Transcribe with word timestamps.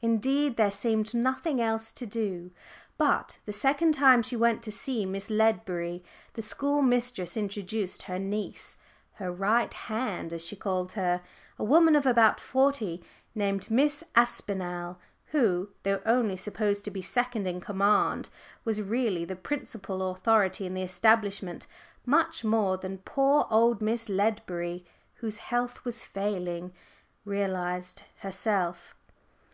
Indeed, 0.00 0.56
there 0.56 0.70
seemed 0.70 1.12
nothing 1.12 1.60
else 1.60 1.92
to 1.92 2.06
do. 2.06 2.50
But 2.96 3.40
the 3.44 3.52
second 3.52 3.92
time 3.92 4.22
she 4.22 4.34
went 4.34 4.62
to 4.62 4.72
see 4.72 5.04
Miss 5.04 5.28
Ledbury, 5.28 6.02
the 6.32 6.40
school 6.40 6.80
mistress 6.80 7.36
introduced 7.36 8.04
her 8.04 8.18
niece 8.18 8.78
her 9.16 9.30
"right 9.30 9.74
hand," 9.74 10.32
as 10.32 10.42
she 10.46 10.56
called 10.56 10.92
her 10.92 11.20
a 11.58 11.62
woman 11.64 11.94
of 11.94 12.06
about 12.06 12.40
forty, 12.40 13.04
named 13.34 13.70
Miss 13.70 14.02
Aspinall, 14.14 14.98
who, 15.26 15.68
though 15.82 16.00
only 16.06 16.38
supposed 16.38 16.86
to 16.86 16.90
be 16.90 17.02
second 17.02 17.46
in 17.46 17.60
command, 17.60 18.30
was 18.64 18.80
really 18.80 19.26
the 19.26 19.36
principal 19.36 20.08
authority 20.10 20.64
in 20.64 20.72
the 20.72 20.80
establishment, 20.80 21.66
much 22.06 22.42
more 22.44 22.78
than 22.78 22.96
poor 22.96 23.46
old 23.50 23.82
Miss 23.82 24.08
Ledbury, 24.08 24.86
whose 25.16 25.36
health 25.36 25.84
was 25.84 26.02
failing, 26.02 26.72
realised 27.26 28.04
herself. 28.20 28.94